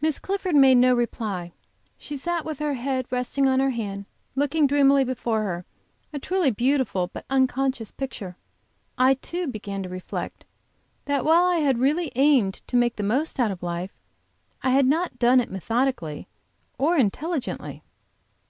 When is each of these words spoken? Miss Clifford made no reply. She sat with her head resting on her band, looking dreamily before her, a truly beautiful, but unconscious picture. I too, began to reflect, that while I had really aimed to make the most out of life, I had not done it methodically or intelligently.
Miss 0.00 0.18
Clifford 0.18 0.56
made 0.56 0.74
no 0.78 0.92
reply. 0.92 1.52
She 1.96 2.16
sat 2.16 2.44
with 2.44 2.58
her 2.58 2.74
head 2.74 3.06
resting 3.12 3.46
on 3.46 3.60
her 3.60 3.70
band, 3.70 4.06
looking 4.34 4.66
dreamily 4.66 5.04
before 5.04 5.42
her, 5.44 5.64
a 6.12 6.18
truly 6.18 6.50
beautiful, 6.50 7.10
but 7.12 7.24
unconscious 7.30 7.92
picture. 7.92 8.36
I 8.98 9.14
too, 9.14 9.46
began 9.46 9.84
to 9.84 9.88
reflect, 9.88 10.44
that 11.04 11.24
while 11.24 11.44
I 11.44 11.58
had 11.58 11.78
really 11.78 12.10
aimed 12.16 12.54
to 12.66 12.74
make 12.76 12.96
the 12.96 13.04
most 13.04 13.38
out 13.38 13.52
of 13.52 13.62
life, 13.62 13.92
I 14.64 14.70
had 14.70 14.86
not 14.86 15.20
done 15.20 15.38
it 15.40 15.48
methodically 15.48 16.26
or 16.76 16.96
intelligently. 16.96 17.84